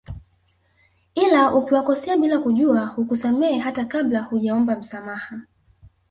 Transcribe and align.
Ila 1.15 1.55
ukiwakosea 1.55 2.17
bila 2.17 2.39
kujua 2.39 2.85
hukusamehe 2.85 3.59
hata 3.59 3.85
kabla 3.85 4.21
hujaomba 4.21 4.75
msamaha 4.75 5.39